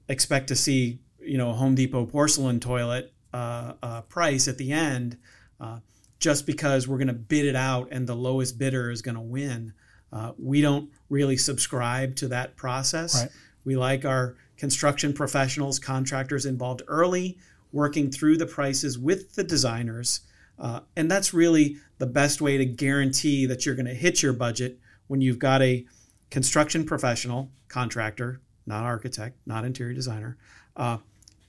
expect 0.08 0.48
to 0.48 0.56
see 0.56 1.00
you 1.20 1.38
know 1.38 1.50
a 1.50 1.54
home 1.54 1.74
depot 1.74 2.06
porcelain 2.06 2.60
toilet 2.60 3.12
uh, 3.32 3.74
uh, 3.82 4.00
price 4.02 4.48
at 4.48 4.58
the 4.58 4.72
end 4.72 5.18
uh, 5.60 5.78
just 6.18 6.46
because 6.46 6.86
we're 6.88 6.98
going 6.98 7.08
to 7.08 7.12
bid 7.12 7.44
it 7.44 7.56
out 7.56 7.88
and 7.90 8.06
the 8.06 8.14
lowest 8.14 8.58
bidder 8.58 8.90
is 8.90 9.02
going 9.02 9.16
to 9.16 9.20
win. 9.20 9.72
Uh, 10.12 10.32
we 10.38 10.60
don't 10.60 10.88
really 11.10 11.36
subscribe 11.36 12.14
to 12.16 12.28
that 12.28 12.56
process. 12.56 13.22
Right. 13.22 13.30
we 13.64 13.76
like 13.76 14.04
our 14.04 14.36
construction 14.56 15.12
professionals 15.12 15.78
contractors 15.80 16.46
involved 16.46 16.82
early 16.86 17.36
working 17.72 18.10
through 18.10 18.36
the 18.36 18.46
prices 18.46 18.96
with 18.96 19.34
the 19.34 19.42
designers 19.42 20.20
uh, 20.58 20.80
and 20.96 21.10
that's 21.10 21.34
really 21.34 21.76
the 21.98 22.06
best 22.06 22.40
way 22.40 22.56
to 22.58 22.64
guarantee 22.64 23.46
that 23.46 23.64
you're 23.66 23.74
going 23.74 23.86
to 23.86 23.94
hit 23.94 24.22
your 24.22 24.32
budget 24.32 24.78
when 25.06 25.20
you've 25.20 25.38
got 25.38 25.62
a 25.62 25.84
construction 26.30 26.84
professional, 26.84 27.50
contractor, 27.68 28.40
not 28.66 28.84
architect, 28.84 29.36
not 29.46 29.64
interior 29.64 29.92
designer, 29.94 30.36
uh, 30.76 30.98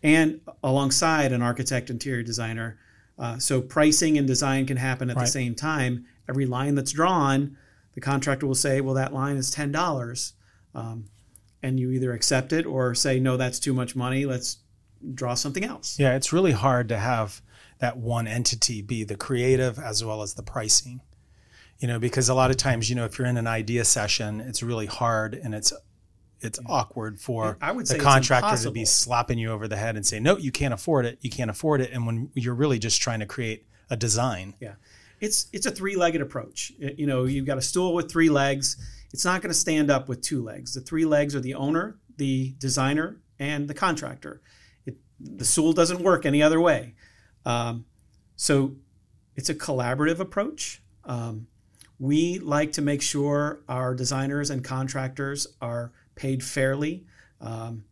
and 0.03 0.41
alongside 0.63 1.31
an 1.31 1.41
architect, 1.41 1.89
interior 1.89 2.23
designer. 2.23 2.77
Uh, 3.17 3.37
so 3.37 3.61
pricing 3.61 4.17
and 4.17 4.27
design 4.27 4.65
can 4.65 4.77
happen 4.77 5.09
at 5.09 5.15
Right. 5.15 5.25
the 5.25 5.31
same 5.31 5.55
time. 5.55 6.05
Every 6.27 6.45
line 6.45 6.75
that's 6.75 6.91
drawn, 6.91 7.55
the 7.93 8.01
contractor 8.01 8.45
will 8.45 8.55
say, 8.55 8.81
"Well, 8.81 8.95
that 8.95 9.13
line 9.13 9.37
is 9.37 9.49
ten 9.49 9.71
dollars," 9.71 10.33
um, 10.73 11.05
and 11.63 11.79
you 11.79 11.91
either 11.91 12.11
accept 12.11 12.51
it 12.51 12.65
or 12.65 12.93
say, 12.93 13.19
"No, 13.19 13.37
that's 13.37 13.59
too 13.59 13.73
much 13.73 13.95
money. 13.95 14.25
Let's 14.25 14.57
draw 15.13 15.33
something 15.35 15.63
else." 15.63 15.97
yeah 15.99 16.15
it's 16.15 16.33
really 16.33 16.51
hard 16.51 16.89
to 16.89 16.97
have 16.97 17.41
that 17.79 17.97
one 17.97 18.27
entity 18.27 18.81
be 18.81 19.03
the 19.03 19.15
creative 19.17 19.77
as 19.79 20.03
well 20.03 20.21
as 20.21 20.33
the 20.35 20.43
pricing 20.43 21.01
you 21.79 21.87
know 21.87 21.99
because 21.99 22.29
a 22.29 22.33
lot 22.33 22.49
of 22.51 22.57
times 22.57 22.89
you 22.89 22.95
know 22.95 23.05
if 23.05 23.17
you're 23.17 23.27
in 23.27 23.37
an 23.37 23.47
idea 23.47 23.83
session 23.85 24.39
it's 24.39 24.63
really 24.63 24.85
hard 24.85 25.33
and 25.33 25.53
it's 25.53 25.73
it's 26.41 26.59
awkward 26.67 27.19
for 27.19 27.57
I 27.61 27.71
would 27.71 27.85
the 27.85 27.89
say 27.91 27.95
it's 27.95 28.03
contractor 28.03 28.57
to 28.63 28.71
be 28.71 28.85
slapping 28.85 29.37
you 29.37 29.49
over 29.51 29.67
the 29.67 29.77
head 29.77 29.95
and 29.95 30.05
say 30.05 30.19
no 30.19 30.37
you 30.37 30.51
can't 30.51 30.73
afford 30.73 31.05
it 31.05 31.17
you 31.21 31.29
can't 31.29 31.49
afford 31.49 31.81
it 31.81 31.91
and 31.91 32.05
when 32.05 32.29
you're 32.33 32.55
really 32.55 32.79
just 32.79 33.01
trying 33.01 33.19
to 33.19 33.25
create 33.25 33.65
a 33.89 33.97
design 33.97 34.53
Yeah, 34.59 34.75
it's 35.21 35.47
it's 35.53 35.65
a 35.65 35.71
three-legged 35.71 36.21
approach. 36.21 36.71
Y- 36.81 36.95
You 36.97 37.07
know, 37.07 37.25
you've 37.25 37.45
got 37.45 37.57
a 37.57 37.61
stool 37.61 37.93
with 37.93 38.09
three 38.11 38.29
legs. 38.29 38.77
It's 39.13 39.23
not 39.23 39.41
going 39.41 39.51
to 39.53 39.57
stand 39.59 39.91
up 39.91 40.09
with 40.09 40.21
two 40.21 40.41
legs. 40.43 40.73
The 40.73 40.81
three 40.81 41.05
legs 41.05 41.35
are 41.35 41.39
the 41.39 41.53
owner, 41.53 41.97
the 42.17 42.55
designer, 42.57 43.21
and 43.39 43.67
the 43.67 43.73
contractor. 43.75 44.41
It, 44.85 44.97
the 45.19 45.45
stool 45.45 45.71
doesn't 45.73 46.01
work 46.01 46.25
any 46.25 46.41
other 46.41 46.59
way. 46.59 46.95
Um, 47.45 47.85
so 48.35 48.75
it's 49.35 49.49
a 49.49 49.55
collaborative 49.55 50.19
approach. 50.19 50.81
Um, 51.03 51.47
we 51.99 52.39
like 52.39 52.73
to 52.73 52.81
make 52.81 53.01
sure 53.01 53.61
our 53.69 53.93
designers 53.95 54.49
and 54.49 54.63
contractors 54.63 55.47
are 55.61 55.91
paid 56.15 56.43
fairly. 56.43 57.05
Um, 57.41 57.85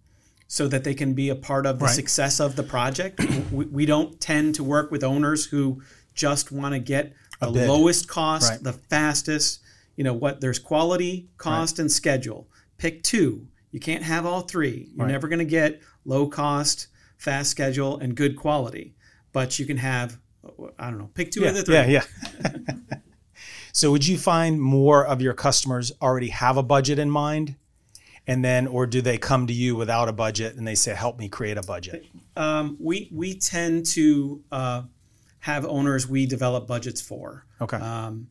so 0.47 0.67
that 0.67 0.83
they 0.83 0.93
can 0.93 1.13
be 1.15 1.29
a 1.29 1.35
part 1.35 1.65
of 1.65 1.79
the 1.79 1.85
Right. 1.85 1.95
success 1.95 2.39
of 2.39 2.55
the 2.55 2.61
project. 2.61 3.19
we, 3.51 3.65
we 3.65 3.85
don't 3.87 4.19
tend 4.21 4.53
to 4.55 4.63
work 4.63 4.91
with 4.91 5.03
owners 5.03 5.45
who 5.45 5.81
just 6.13 6.51
want 6.51 6.73
to 6.73 6.79
get 6.79 7.13
the 7.39 7.49
lowest 7.49 8.07
cost, 8.07 8.51
Right. 8.51 8.63
the 8.63 8.73
fastest. 8.73 9.61
You 9.95 10.03
know 10.03 10.13
what? 10.13 10.41
There's 10.41 10.59
quality, 10.59 11.27
cost, 11.37 11.79
and 11.79 11.91
schedule. 11.91 12.47
Pick 12.77 13.01
two. 13.01 13.47
You 13.71 13.79
can't 13.79 14.03
have 14.03 14.27
all 14.27 14.41
three. 14.41 14.91
You're 14.95 15.07
Right. 15.07 15.11
never 15.11 15.27
going 15.27 15.39
to 15.39 15.45
get 15.45 15.81
low 16.05 16.27
cost, 16.27 16.85
fast 17.17 17.49
schedule, 17.49 17.97
and 17.97 18.15
good 18.15 18.35
quality. 18.35 18.93
But 19.33 19.59
you 19.59 19.65
can 19.65 19.77
have, 19.77 20.17
I 20.79 20.89
don't 20.89 20.99
know, 20.99 21.09
pick 21.13 21.31
two 21.31 21.41
yeah, 21.41 21.49
of 21.49 21.55
the 21.55 21.63
three. 21.63 21.75
yeah. 21.75 21.85
Yeah 21.87 22.03
so 23.73 23.91
would 23.91 24.07
you 24.07 24.17
find 24.17 24.61
more 24.61 25.05
of 25.05 25.21
your 25.21 25.33
customers 25.33 25.91
already 26.01 26.29
have 26.29 26.55
a 26.55 26.63
budget 26.63 26.99
in 26.99 27.09
mind? 27.09 27.55
And 28.25 28.45
then 28.45 28.67
or 28.67 28.85
do 28.87 29.01
they 29.01 29.17
come 29.17 29.47
to 29.47 29.53
you 29.53 29.75
without 29.75 30.07
a 30.07 30.13
budget 30.13 30.55
and 30.55 30.65
they 30.65 30.75
say 30.75 30.93
help 30.93 31.19
me 31.19 31.27
create 31.27 31.57
a 31.57 31.61
budget 31.63 32.05
Um, 32.37 32.77
we 32.79 33.09
we 33.11 33.37
tend 33.37 33.85
to 33.87 34.41
uh, 34.49 34.83
have 35.39 35.65
owners 35.65 36.07
we 36.07 36.25
develop 36.25 36.65
budgets 36.67 37.01
for. 37.01 37.45
okay. 37.59 37.77
Um, 37.77 38.29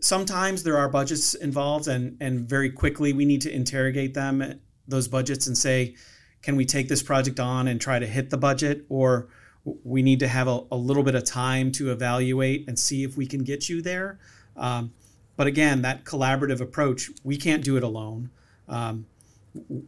sometimes 0.00 0.62
there 0.62 0.76
are 0.76 0.88
budgets 0.88 1.34
involved, 1.34 1.88
and 1.88 2.16
and 2.20 2.48
very 2.48 2.70
quickly 2.70 3.12
we 3.12 3.24
need 3.24 3.40
to 3.42 3.50
interrogate 3.52 4.14
them 4.14 4.60
those 4.86 5.08
budgets 5.08 5.46
and 5.46 5.56
say, 5.56 5.94
can 6.42 6.56
we 6.56 6.64
take 6.64 6.88
this 6.88 7.02
project 7.02 7.40
on 7.40 7.68
and 7.68 7.80
try 7.80 7.98
to 7.98 8.06
hit 8.06 8.30
the 8.30 8.36
budget, 8.36 8.84
or 8.88 9.28
we 9.64 10.02
need 10.02 10.20
to 10.20 10.28
have 10.28 10.46
a, 10.48 10.60
a 10.70 10.76
little 10.76 11.02
bit 11.02 11.14
of 11.14 11.24
time 11.24 11.72
to 11.72 11.90
evaluate 11.90 12.68
and 12.68 12.78
see 12.78 13.02
if 13.02 13.16
we 13.16 13.26
can 13.26 13.42
get 13.44 13.68
you 13.68 13.80
there. 13.80 14.18
Um, 14.56 14.92
but 15.36 15.46
again, 15.46 15.82
that 15.82 16.04
collaborative 16.04 16.60
approach, 16.60 17.10
we 17.22 17.36
can't 17.36 17.64
do 17.64 17.76
it 17.76 17.82
alone. 17.82 18.30
Um, 18.68 19.06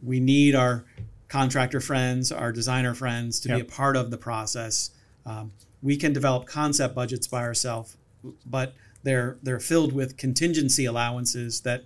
we 0.03 0.19
need 0.19 0.55
our 0.55 0.85
contractor 1.27 1.79
friends, 1.79 2.31
our 2.31 2.51
designer 2.51 2.93
friends 2.93 3.39
to 3.41 3.49
yep. 3.49 3.57
be 3.57 3.61
a 3.61 3.65
part 3.65 3.95
of 3.95 4.11
the 4.11 4.17
process. 4.17 4.91
Um, 5.25 5.51
we 5.81 5.97
can 5.97 6.13
develop 6.13 6.47
concept 6.47 6.95
budgets 6.95 7.27
by 7.27 7.43
ourselves, 7.43 7.97
but 8.45 8.73
they're 9.03 9.37
they're 9.43 9.59
filled 9.59 9.93
with 9.93 10.17
contingency 10.17 10.85
allowances 10.85 11.61
that 11.61 11.83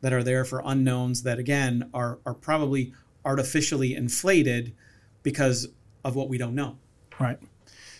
that 0.00 0.12
are 0.12 0.22
there 0.22 0.44
for 0.44 0.62
unknowns 0.64 1.22
that 1.22 1.38
again 1.38 1.90
are 1.92 2.18
are 2.24 2.34
probably 2.34 2.92
artificially 3.24 3.94
inflated 3.94 4.74
because 5.22 5.68
of 6.04 6.14
what 6.14 6.28
we 6.28 6.38
don't 6.38 6.54
know. 6.54 6.78
Right. 7.18 7.38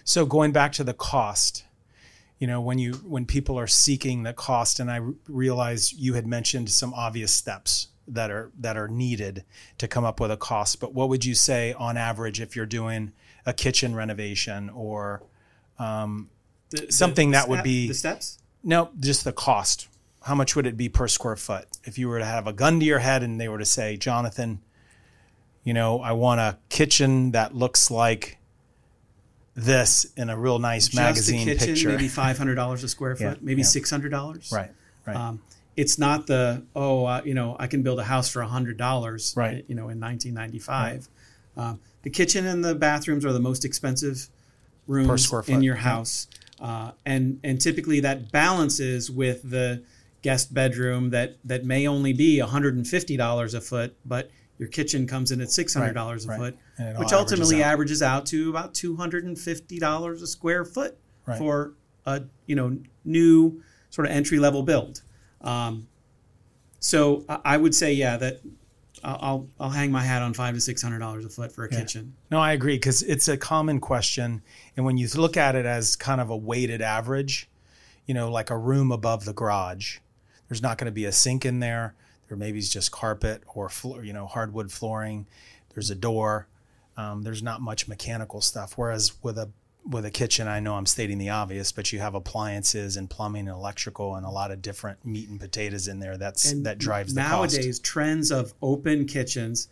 So 0.04 0.26
going 0.26 0.52
back 0.52 0.72
to 0.72 0.84
the 0.84 0.94
cost, 0.94 1.64
you 2.38 2.46
know, 2.46 2.60
when 2.60 2.78
you 2.78 2.92
when 2.92 3.26
people 3.26 3.58
are 3.58 3.66
seeking 3.66 4.22
the 4.22 4.32
cost, 4.32 4.80
and 4.80 4.90
I 4.90 5.00
realize 5.28 5.92
you 5.92 6.14
had 6.14 6.26
mentioned 6.26 6.70
some 6.70 6.92
obvious 6.92 7.32
steps 7.32 7.88
that 8.08 8.30
are 8.30 8.50
that 8.58 8.76
are 8.76 8.88
needed 8.88 9.44
to 9.78 9.88
come 9.88 10.04
up 10.04 10.20
with 10.20 10.30
a 10.30 10.36
cost. 10.36 10.80
But 10.80 10.92
what 10.92 11.08
would 11.08 11.24
you 11.24 11.34
say 11.34 11.72
on 11.72 11.96
average 11.96 12.40
if 12.40 12.54
you're 12.54 12.66
doing 12.66 13.12
a 13.46 13.52
kitchen 13.52 13.94
renovation 13.94 14.70
or 14.70 15.22
um, 15.78 16.28
the, 16.70 16.90
something 16.90 17.30
the, 17.30 17.38
that 17.38 17.48
would 17.48 17.62
be 17.62 17.88
the 17.88 17.94
steps? 17.94 18.38
No, 18.62 18.90
just 18.98 19.24
the 19.24 19.32
cost. 19.32 19.88
How 20.22 20.34
much 20.34 20.56
would 20.56 20.66
it 20.66 20.76
be 20.76 20.88
per 20.88 21.06
square 21.06 21.36
foot 21.36 21.66
if 21.84 21.98
you 21.98 22.08
were 22.08 22.18
to 22.18 22.24
have 22.24 22.46
a 22.46 22.52
gun 22.52 22.80
to 22.80 22.86
your 22.86 22.98
head 22.98 23.22
and 23.22 23.38
they 23.38 23.48
were 23.48 23.58
to 23.58 23.66
say, 23.66 23.98
Jonathan, 23.98 24.62
you 25.62 25.74
know, 25.74 26.00
I 26.00 26.12
want 26.12 26.40
a 26.40 26.58
kitchen 26.70 27.32
that 27.32 27.54
looks 27.54 27.90
like 27.90 28.38
this 29.54 30.06
in 30.16 30.30
a 30.30 30.36
real 30.36 30.58
nice 30.58 30.86
Just 30.86 30.96
magazine 30.96 31.46
kitchen, 31.46 31.68
picture. 31.68 31.88
Maybe 31.90 32.08
five 32.22 32.38
hundred 32.38 32.56
dollars 32.56 32.82
a 32.84 32.88
square 32.88 33.16
foot, 33.16 33.38
yeah, 33.38 33.42
maybe 33.42 33.62
yeah. 33.62 33.68
six 33.68 33.90
hundred 33.90 34.10
dollars. 34.10 34.50
Right, 34.52 34.70
right. 35.06 35.16
Um, 35.16 35.42
it's 35.76 35.98
not 35.98 36.26
the 36.26 36.64
oh, 36.74 37.04
uh, 37.04 37.22
you 37.24 37.34
know, 37.34 37.56
I 37.58 37.66
can 37.66 37.82
build 37.82 37.98
a 37.98 38.04
house 38.04 38.30
for 38.30 38.42
hundred 38.42 38.76
dollars. 38.76 39.34
Right. 39.36 39.64
You 39.68 39.74
know, 39.74 39.88
in 39.88 39.98
nineteen 39.98 40.34
ninety 40.34 40.58
five, 40.58 41.08
right. 41.56 41.70
um, 41.70 41.80
the 42.02 42.10
kitchen 42.10 42.46
and 42.46 42.64
the 42.64 42.74
bathrooms 42.74 43.24
are 43.24 43.32
the 43.32 43.40
most 43.40 43.64
expensive 43.64 44.28
rooms 44.86 45.32
in 45.48 45.62
your 45.62 45.76
house. 45.76 46.28
Uh, 46.60 46.92
and 47.04 47.40
and 47.42 47.60
typically 47.60 48.00
that 48.00 48.30
balances 48.30 49.10
with 49.10 49.48
the 49.48 49.82
guest 50.22 50.54
bedroom 50.54 51.10
that 51.10 51.36
that 51.44 51.64
may 51.64 51.86
only 51.86 52.12
be 52.12 52.38
$150 52.38 53.54
a 53.54 53.60
foot, 53.60 53.96
but 54.04 54.30
your 54.58 54.68
kitchen 54.68 55.06
comes 55.06 55.32
in 55.32 55.40
at 55.40 55.48
$600 55.48 55.76
right, 55.76 55.96
a 55.96 56.28
right. 56.28 56.38
foot, 56.38 56.58
which 56.98 57.12
ultimately 57.12 57.62
averages 57.62 58.02
out. 58.02 58.18
averages 58.18 58.24
out. 58.24 58.26
to 58.26 58.50
about 58.50 58.74
$250 58.74 60.22
a 60.22 60.26
square 60.26 60.64
foot 60.64 60.96
right. 61.26 61.38
for 61.38 61.74
a 62.06 62.22
you 62.46 62.54
know 62.54 62.76
new 63.04 63.62
sort 63.90 64.06
of 64.06 64.12
entry 64.12 64.38
level 64.38 64.62
build. 64.62 65.02
Um, 65.40 65.88
so 66.80 67.24
I 67.28 67.56
would 67.56 67.74
say 67.74 67.92
yeah 67.94 68.16
that 68.18 68.40
I'll 69.02 69.48
I'll 69.60 69.70
hang 69.70 69.90
my 69.90 70.02
hat 70.02 70.22
on 70.22 70.34
five 70.34 70.54
to 70.54 70.60
six 70.60 70.82
hundred 70.82 70.98
dollars 70.98 71.24
a 71.24 71.28
foot 71.28 71.52
for 71.52 71.64
a 71.64 71.72
yeah. 71.72 71.80
kitchen. 71.80 72.14
No, 72.30 72.38
I 72.40 72.52
agree 72.52 72.76
because 72.76 73.02
it's 73.02 73.28
a 73.28 73.36
common 73.36 73.80
question, 73.80 74.42
and 74.76 74.84
when 74.84 74.96
you 74.96 75.08
look 75.14 75.36
at 75.36 75.56
it 75.56 75.66
as 75.66 75.96
kind 75.96 76.20
of 76.20 76.30
a 76.30 76.36
weighted 76.36 76.82
average, 76.82 77.48
you 78.06 78.14
know, 78.14 78.30
like 78.30 78.50
a 78.50 78.56
room 78.56 78.92
above 78.92 79.24
the 79.24 79.32
garage, 79.32 79.98
there's 80.48 80.62
not 80.62 80.78
going 80.78 80.86
to 80.86 80.92
be 80.92 81.04
a 81.04 81.12
sink 81.12 81.44
in 81.44 81.60
there. 81.60 81.94
There 82.28 82.36
maybe 82.36 82.58
is 82.58 82.70
just 82.70 82.90
carpet 82.90 83.42
or 83.54 83.68
floor, 83.68 84.04
you 84.04 84.12
know, 84.12 84.26
hardwood 84.26 84.72
flooring. 84.72 85.26
There's 85.74 85.90
a 85.90 85.94
door. 85.94 86.46
Um, 86.96 87.22
there's 87.22 87.42
not 87.42 87.60
much 87.60 87.88
mechanical 87.88 88.40
stuff. 88.40 88.74
Whereas 88.76 89.12
with 89.22 89.38
a 89.38 89.50
with 89.88 90.06
a 90.06 90.10
kitchen, 90.10 90.48
I 90.48 90.60
know 90.60 90.76
I'm 90.76 90.86
stating 90.86 91.18
the 91.18 91.28
obvious, 91.28 91.70
but 91.70 91.92
you 91.92 91.98
have 91.98 92.14
appliances 92.14 92.96
and 92.96 93.10
plumbing 93.10 93.48
and 93.48 93.56
electrical 93.56 94.14
and 94.16 94.24
a 94.24 94.30
lot 94.30 94.50
of 94.50 94.62
different 94.62 95.04
meat 95.04 95.28
and 95.28 95.38
potatoes 95.38 95.88
in 95.88 95.98
there. 95.98 96.16
That's 96.16 96.50
and 96.50 96.64
that 96.66 96.78
drives 96.78 97.14
the 97.14 97.20
nowadays 97.20 97.78
cost. 97.78 97.84
trends 97.84 98.30
of 98.30 98.54
open 98.62 99.06
kitchens. 99.06 99.68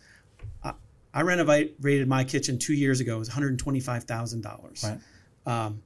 I, 0.63 0.73
I 1.13 1.21
renovated 1.21 2.07
my 2.07 2.23
kitchen 2.23 2.59
two 2.59 2.73
years 2.73 2.99
ago. 2.99 3.15
It 3.15 3.19
was 3.19 3.29
125 3.29 4.03
thousand 4.03 4.41
dollars. 4.41 4.85
Right. 4.85 4.99
Um, 5.65 5.81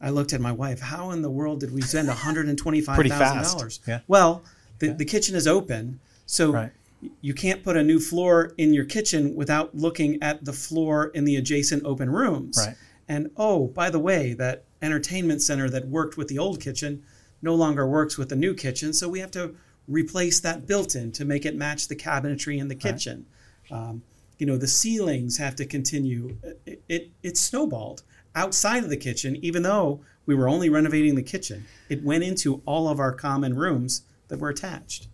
I 0.00 0.10
looked 0.10 0.32
at 0.32 0.40
my 0.40 0.52
wife. 0.52 0.80
How 0.80 1.10
in 1.10 1.22
the 1.22 1.30
world 1.30 1.60
did 1.60 1.72
we 1.72 1.82
spend 1.82 2.08
125 2.08 3.06
thousand 3.06 3.42
dollars? 3.42 3.80
Yeah. 3.86 4.00
Well, 4.08 4.42
the, 4.78 4.88
yeah. 4.88 4.92
the 4.94 5.04
kitchen 5.04 5.34
is 5.36 5.46
open, 5.46 6.00
so. 6.30 6.52
Right 6.52 6.72
you 7.20 7.34
can't 7.34 7.62
put 7.62 7.76
a 7.76 7.82
new 7.82 7.98
floor 7.98 8.52
in 8.58 8.74
your 8.74 8.84
kitchen 8.84 9.34
without 9.34 9.74
looking 9.74 10.22
at 10.22 10.44
the 10.44 10.52
floor 10.52 11.06
in 11.14 11.24
the 11.24 11.36
adjacent 11.36 11.84
open 11.84 12.10
rooms. 12.10 12.62
Right. 12.64 12.76
And 13.08 13.30
oh, 13.36 13.68
by 13.68 13.90
the 13.90 13.98
way, 13.98 14.34
that 14.34 14.64
entertainment 14.82 15.42
center 15.42 15.68
that 15.70 15.88
worked 15.88 16.16
with 16.16 16.28
the 16.28 16.38
old 16.38 16.60
kitchen 16.60 17.02
no 17.42 17.54
longer 17.54 17.86
works 17.86 18.18
with 18.18 18.28
the 18.28 18.36
new 18.36 18.54
kitchen. 18.54 18.92
So 18.92 19.08
we 19.08 19.20
have 19.20 19.30
to 19.32 19.54
replace 19.88 20.40
that 20.40 20.66
built 20.66 20.94
in 20.94 21.10
to 21.12 21.24
make 21.24 21.44
it 21.44 21.56
match 21.56 21.88
the 21.88 21.96
cabinetry 21.96 22.58
in 22.58 22.68
the 22.68 22.74
kitchen. 22.74 23.26
Right. 23.70 23.78
Um, 23.78 24.02
you 24.38 24.46
know, 24.46 24.56
the 24.56 24.68
ceilings 24.68 25.36
have 25.38 25.56
to 25.56 25.66
continue. 25.66 26.38
It, 26.64 26.82
it, 26.88 27.10
it 27.22 27.36
snowballed 27.36 28.02
outside 28.34 28.84
of 28.84 28.90
the 28.90 28.96
kitchen, 28.96 29.36
even 29.44 29.62
though 29.62 30.00
we 30.24 30.34
were 30.34 30.48
only 30.48 30.68
renovating 30.68 31.14
the 31.14 31.22
kitchen. 31.22 31.66
It 31.88 32.04
went 32.04 32.24
into 32.24 32.62
all 32.64 32.88
of 32.88 33.00
our 33.00 33.12
common 33.12 33.54
rooms 33.56 34.02
that 34.28 34.38
were 34.38 34.48
attached. 34.48 35.08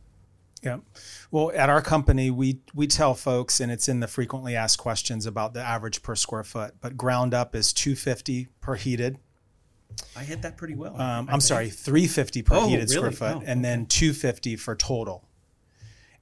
Yeah. 0.67 0.79
Well, 1.31 1.53
at 1.55 1.71
our 1.71 1.81
company, 1.81 2.29
we 2.31 2.59
we 2.75 2.89
tell 2.89 3.15
folks, 3.15 3.61
and 3.61 3.71
it's 3.71 3.89
in 3.89 4.01
the 4.01 4.09
frequently 4.09 4.57
asked 4.57 4.79
questions 4.79 5.25
about 5.25 5.55
the 5.55 5.61
average 5.61 6.03
per 6.03 6.17
square 6.17 6.43
foot. 6.43 6.75
But 6.81 6.97
ground 6.97 7.35
up 7.35 7.55
is 7.55 7.73
two 7.73 7.95
fifty 7.95 8.49
per 8.61 8.75
heated. 8.75 9.19
I 10.17 10.25
hit 10.25 10.43
that 10.43 10.57
pretty 10.57 10.75
well. 10.75 11.01
Um, 11.01 11.29
I'm 11.31 11.41
sorry, 11.41 11.71
three 11.71 12.09
fifty 12.09 12.43
per 12.43 12.57
oh, 12.57 12.67
heated 12.67 12.91
really? 12.91 12.97
square 12.97 13.13
foot, 13.13 13.37
oh, 13.37 13.45
and 13.47 13.61
okay. 13.61 13.63
then 13.63 13.87
two 13.87 14.13
fifty 14.13 14.57
for 14.57 14.75
total, 14.75 15.29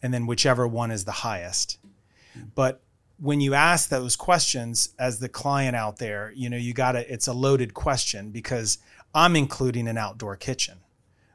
and 0.03 0.13
then 0.13 0.27
whichever 0.27 0.69
one 0.69 0.91
is 0.91 1.07
the 1.07 1.13
highest. 1.13 1.79
But 2.55 2.83
when 3.19 3.41
you 3.41 3.55
ask 3.55 3.89
those 3.89 4.15
questions 4.15 4.91
as 4.99 5.21
the 5.21 5.29
client 5.31 5.75
out 5.75 5.97
there, 5.97 6.33
you 6.37 6.51
know 6.51 6.59
you 6.59 6.75
got 6.75 6.93
to. 6.93 7.13
It's 7.13 7.29
a 7.29 7.33
loaded 7.33 7.73
question 7.73 8.31
because 8.31 8.77
I'm 9.15 9.37
including 9.37 9.89
an 9.89 9.97
outdoor 9.97 10.37
kitchen. 10.37 10.81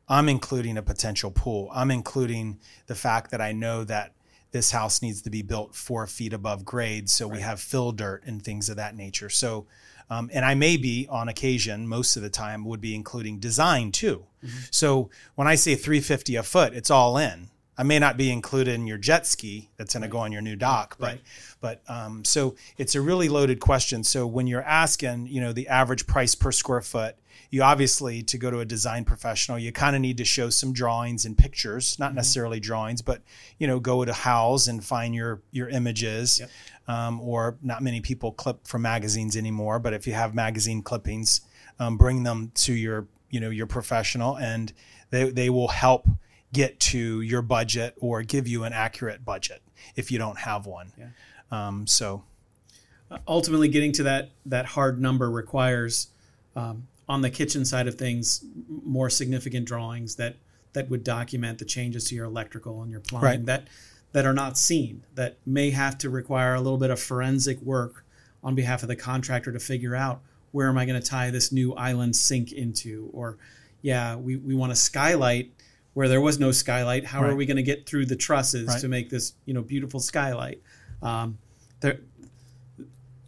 I'm 0.10 0.28
including 0.28 0.78
a 0.78 0.82
potential 0.82 1.32
pool. 1.32 1.70
I'm 1.74 1.92
including 1.92 2.60
the 2.88 2.96
fact 2.96 3.32
that 3.32 3.42
I 3.42 3.52
know 3.52 3.84
that 3.84 4.14
this 4.52 4.72
house 4.72 5.02
needs 5.02 5.22
to 5.22 5.30
be 5.30 5.44
built 5.44 5.76
four 5.76 6.08
feet 6.08 6.34
above 6.34 6.66
grade, 6.66 7.10
so 7.10 7.28
right. 7.28 7.36
we 7.38 7.42
have 7.42 7.60
fill 7.60 7.92
dirt 7.92 8.24
and 8.26 8.44
things 8.44 8.68
of 8.68 8.78
that 8.78 8.96
nature. 8.96 9.30
So, 9.30 9.68
um, 10.10 10.32
and 10.34 10.44
I 10.44 10.56
may 10.56 10.76
be 10.78 11.08
on 11.10 11.30
occasion, 11.30 11.88
most 11.88 12.16
of 12.16 12.24
the 12.24 12.32
time, 12.32 12.66
would 12.66 12.82
be 12.82 12.96
including 12.96 13.40
design 13.40 13.92
too. 13.92 14.26
Mm-hmm. 14.44 14.58
So 14.72 15.12
when 15.36 15.48
I 15.48 15.54
say 15.54 15.76
350 15.76 16.36
a 16.36 16.44
foot, 16.44 16.74
it's 16.74 16.90
all 16.90 17.18
in. 17.18 17.50
I 17.80 17.84
may 17.84 17.98
not 17.98 18.18
be 18.18 18.30
included 18.30 18.76
in 18.76 18.88
your 18.88 18.98
jet 18.98 19.26
ski 19.26 19.70
that's 19.78 19.94
going 19.94 20.02
right. 20.02 20.08
to 20.08 20.12
go 20.12 20.18
on 20.18 20.34
your 20.34 20.42
new 20.42 20.58
dock, 20.58 20.98
but 21.00 21.06
right. 21.06 21.22
but 21.62 21.82
um, 21.88 22.26
so 22.26 22.56
it's 22.78 22.94
a 22.94 23.00
really 23.00 23.30
loaded 23.30 23.62
question. 23.62 24.04
So 24.04 24.28
when 24.28 24.48
you're 24.48 24.64
asking, 24.64 25.28
you 25.28 25.40
know, 25.40 25.54
the 25.54 25.70
average 25.70 26.06
price 26.06 26.36
per 26.36 26.52
square 26.52 26.82
foot, 26.82 27.16
you 27.52 27.64
obviously 27.64 28.22
to 28.24 28.38
go 28.38 28.52
to 28.52 28.60
a 28.60 28.66
design 28.66 29.04
professional 29.06 29.58
you 29.58 29.72
kind 29.72 29.96
of 29.96 30.02
need 30.04 30.18
to 30.18 30.26
show 30.26 30.52
some 30.52 30.72
drawings 30.72 31.26
and 31.26 31.36
pictures 31.36 31.98
not 31.98 32.10
mm-hmm. 32.10 32.18
necessarily 32.18 32.60
drawings 32.60 33.02
but 33.02 33.24
you 33.58 33.66
know 33.66 33.80
go 33.80 34.06
to 34.06 34.12
Houzz 34.12 34.68
and 34.68 34.84
find 34.84 35.16
your 35.16 35.42
your 35.52 35.68
images 35.70 36.40
yep. 36.42 36.50
um, 36.88 37.20
or 37.22 37.58
not 37.64 37.82
many 37.82 38.02
people 38.02 38.34
clip 38.34 38.68
from 38.68 38.84
magazines 38.84 39.36
anymore 39.36 39.80
but 39.80 39.94
if 39.94 40.06
you 40.06 40.14
have 40.14 40.36
magazine 40.36 40.84
clippings 40.84 41.42
um, 41.80 41.98
bring 41.98 42.22
them 42.22 42.52
to 42.54 42.74
your 42.74 43.08
you 43.32 43.40
know 43.40 43.50
your 43.50 43.66
professional 43.66 44.38
and 44.38 44.74
they, 45.10 45.32
they 45.32 45.50
will 45.50 45.70
help 45.70 46.08
get 46.54 46.80
to 46.80 47.22
your 47.22 47.42
budget 47.42 47.96
or 48.00 48.24
give 48.24 48.48
you 48.48 48.64
an 48.64 48.74
accurate 48.74 49.24
budget 49.24 49.62
if 49.96 50.12
you 50.12 50.18
don't 50.18 50.40
have 50.40 50.66
one 50.66 50.92
yeah. 50.98 51.08
um, 51.52 51.86
so 51.86 52.24
ultimately 53.28 53.68
getting 53.68 53.92
to 53.92 54.04
that 54.04 54.30
that 54.46 54.66
hard 54.66 55.02
number 55.02 55.30
requires 55.30 56.08
um, 56.56 56.88
on 57.08 57.22
the 57.22 57.30
kitchen 57.30 57.66
side 57.66 57.88
of 57.88 57.96
things, 57.96 58.46
more 58.86 59.10
significant 59.10 59.66
drawings 59.66 60.16
that 60.16 60.36
that 60.74 60.90
would 60.90 61.04
document 61.04 61.58
the 61.58 61.66
changes 61.66 62.06
to 62.06 62.16
your 62.16 62.26
electrical 62.26 62.84
and 62.84 62.92
your 62.92 63.00
plumbing 63.02 63.26
right. 63.26 63.46
that 63.48 63.68
that 64.12 64.26
are 64.26 64.34
not 64.34 64.58
seen 64.58 65.04
that 65.16 65.38
may 65.46 65.72
have 65.72 65.98
to 65.98 66.10
require 66.10 66.54
a 66.54 66.62
little 66.62 66.78
bit 66.78 66.92
of 66.92 67.00
forensic 67.00 67.60
work 67.62 68.06
on 68.44 68.56
behalf 68.56 68.84
of 68.84 68.88
the 68.88 68.96
contractor 68.96 69.52
to 69.52 69.60
figure 69.60 69.96
out 69.96 70.22
where 70.52 70.68
am 70.70 70.78
I 70.78 70.86
going 70.86 71.00
to 71.00 71.08
tie 71.08 71.32
this 71.32 71.52
new 71.52 71.74
island 71.74 72.16
sink 72.16 72.52
into 72.52 73.10
or 73.14 73.38
yeah 73.82 74.16
we, 74.16 74.36
we 74.38 74.54
want 74.54 74.72
a 74.72 74.76
skylight 74.76 75.52
where 76.00 76.08
there 76.08 76.22
was 76.22 76.40
no 76.40 76.52
skylight 76.52 77.06
how 77.06 77.22
right. 77.22 77.32
are 77.32 77.36
we 77.36 77.46
going 77.46 77.58
to 77.58 77.64
get 77.64 77.86
through 77.86 78.06
the 78.06 78.16
trusses 78.16 78.68
right. 78.68 78.80
to 78.80 78.88
make 78.88 79.10
this 79.10 79.34
you 79.46 79.54
know 79.54 79.62
beautiful 79.62 80.00
skylight 80.00 80.62
um, 81.02 81.38
there 81.82 82.00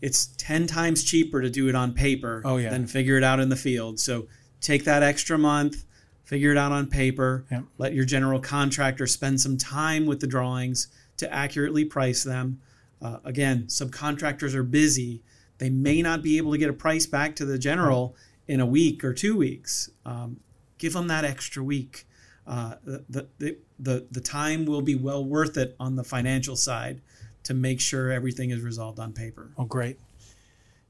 it's 0.01 0.28
10 0.38 0.68
times 0.68 1.04
cheaper 1.04 1.42
to 1.42 1.50
do 1.50 1.70
it 1.70 1.75
on 1.75 1.94
paper 1.94 2.42
oh, 2.44 2.58
yeah. 2.58 2.70
than 2.70 2.88
figure 2.88 3.18
it 3.18 3.24
out 3.24 3.40
in 3.40 3.50
the 3.50 3.56
field. 3.56 4.00
So 4.00 4.28
take 4.60 4.84
that 4.86 5.04
extra 5.04 5.38
month, 5.38 5.86
figure 6.24 6.51
it 6.51 6.58
out 6.58 6.72
on 6.72 6.88
paper, 6.88 7.46
yep. 7.51 7.63
let 7.78 7.94
your 7.94 8.06
general 8.06 8.40
contractor 8.40 9.06
spend 9.06 9.40
some 9.40 9.58
time 9.58 10.06
with 10.08 10.20
the 10.20 10.28
drawings 10.28 10.88
to 11.18 11.32
accurately 11.32 11.86
price 11.86 12.24
them. 12.24 12.60
Uh, 13.01 13.18
again, 13.24 13.66
subcontractors 13.68 14.56
are 14.56 14.63
busy. 14.63 15.22
They 15.60 15.70
may 15.70 16.01
not 16.01 16.24
be 16.24 16.38
able 16.38 16.51
to 16.51 16.58
get 16.58 16.70
a 16.70 16.74
price 16.74 17.06
back 17.06 17.36
to 17.36 17.46
the 17.46 17.60
general 17.60 18.16
in 18.48 18.60
a 18.60 18.66
week 18.66 19.04
or 19.04 19.13
two 19.13 19.38
weeks. 19.38 19.90
Um, 20.06 20.40
give 20.80 20.94
them 20.94 21.08
that 21.08 21.25
extra 21.25 21.63
week. 21.63 22.08
Uh, 22.48 22.76
the, 22.84 23.28
the, 23.38 23.58
the, 23.80 24.08
the 24.12 24.22
time 24.22 24.66
will 24.66 24.82
be 24.82 24.96
well 24.96 25.24
worth 25.24 25.58
it 25.58 25.76
on 25.80 25.96
the 25.96 26.04
financial 26.04 26.56
side 26.56 27.02
to 27.44 27.54
make 27.54 27.80
sure 27.80 28.12
everything 28.12 28.50
is 28.50 28.62
resolved 28.62 29.00
on 29.00 29.14
paper. 29.14 29.52
Oh, 29.58 29.66
great. 29.66 30.00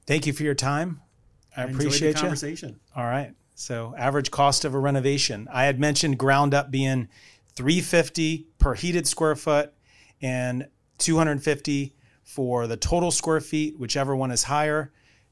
Thank 0.06 0.26
you 0.26 0.34
for 0.34 0.44
your 0.44 0.56
time. 0.56 1.02
I, 1.56 1.62
I 1.62 1.66
appreciate 1.66 2.14
the 2.14 2.18
you. 2.18 2.22
conversation. 2.22 2.80
All 2.96 3.06
right. 3.06 3.34
So 3.56 3.94
average 3.98 4.32
cost 4.32 4.66
of 4.66 4.74
a 4.74 4.80
renovation. 4.80 5.48
I 5.52 5.66
had 5.66 5.80
mentioned 5.80 6.18
ground 6.18 6.54
up 6.54 6.72
being 6.72 7.10
350 7.56 8.48
per 8.58 8.74
heated 8.74 9.08
square 9.08 9.36
foot 9.36 9.74
and 10.22 10.68
250 10.98 11.94
for 12.24 12.68
the 12.68 12.78
total 12.78 13.12
square 13.12 13.42
feet, 13.42 13.78
whichever 13.78 14.16
one 14.16 14.32
is 14.32 14.44
higher. 14.44 14.92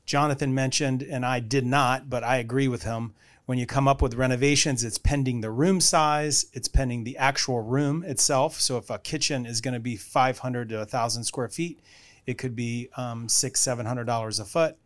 Jonathan 0.10 0.56
mentioned, 0.56 1.04
and 1.04 1.24
I 1.24 1.40
did 1.40 1.68
not, 1.68 2.10
but 2.10 2.24
I 2.24 2.38
agree 2.38 2.68
with 2.68 2.82
him. 2.82 3.14
When 3.46 3.60
you 3.60 3.68
come 3.68 3.88
up 3.88 4.02
with 4.02 4.16
renovations, 4.16 4.84
it's 4.84 4.98
pending 4.98 5.42
the 5.42 5.52
room 5.52 5.80
size, 5.80 6.48
it's 6.52 6.68
pending 6.68 7.04
the 7.04 7.16
actual 7.20 7.62
room 7.62 8.04
itself. 8.04 8.60
So 8.60 8.78
if 8.78 8.90
a 8.90 8.98
kitchen 8.98 9.46
is 9.46 9.62
going 9.62 9.76
to 9.76 9.80
be 9.80 9.96
500 9.98 10.70
to 10.70 10.78
1,000 10.78 11.24
square 11.26 11.48
feet, 11.48 11.80
it 12.26 12.40
could 12.40 12.56
be 12.56 12.90
um, 12.98 13.30
six, 13.30 13.62
seven 13.62 13.86
hundred 13.86 14.06
dollars 14.06 14.40
a 14.40 14.46
foot. 14.46 14.78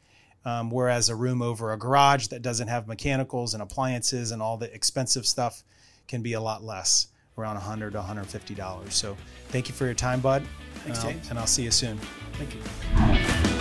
Um, 0.43 0.69
whereas 0.69 1.07
a 1.07 1.15
room 1.15 1.41
over 1.41 1.71
a 1.71 1.77
garage 1.79 2.27
that 2.27 2.41
doesn't 2.41 2.67
have 2.67 2.85
mechanicals 2.85 3.53
and 3.53 3.63
appliances 3.63 4.31
and 4.31 4.41
all 4.41 4.57
the 4.57 4.73
expensive 4.75 5.25
stuff 5.25 5.63
can 6.09 6.21
be 6.21 6.33
a 6.33 6.41
lot 6.41 6.65
less, 6.65 7.07
around 7.37 7.55
100 7.55 7.91
to 7.91 7.99
150 7.99 8.55
dollars. 8.55 8.93
So 8.93 9.15
thank 9.47 9.69
you 9.69 9.73
for 9.73 9.85
your 9.85 9.93
time, 9.93 10.19
bud. 10.19 10.43
Thanks, 10.83 11.01
Um, 11.05 11.11
James. 11.13 11.29
and 11.29 11.39
I'll 11.39 11.47
see 11.47 11.63
you 11.63 11.71
soon. 11.71 11.97
Thank 12.33 12.55
you. 12.55 13.52